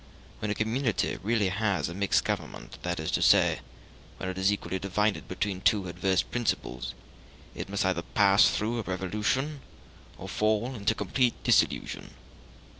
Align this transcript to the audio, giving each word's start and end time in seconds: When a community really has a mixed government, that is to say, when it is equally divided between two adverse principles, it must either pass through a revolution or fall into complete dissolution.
When 0.39 0.49
a 0.49 0.55
community 0.55 1.19
really 1.21 1.49
has 1.49 1.87
a 1.87 1.93
mixed 1.93 2.23
government, 2.25 2.79
that 2.81 2.99
is 2.99 3.11
to 3.11 3.21
say, 3.21 3.59
when 4.17 4.29
it 4.29 4.37
is 4.39 4.51
equally 4.51 4.79
divided 4.79 5.27
between 5.27 5.61
two 5.61 5.87
adverse 5.87 6.23
principles, 6.23 6.95
it 7.53 7.69
must 7.69 7.85
either 7.85 8.01
pass 8.01 8.49
through 8.49 8.79
a 8.79 8.81
revolution 8.81 9.61
or 10.17 10.27
fall 10.27 10.73
into 10.73 10.95
complete 10.95 11.35
dissolution. 11.43 12.15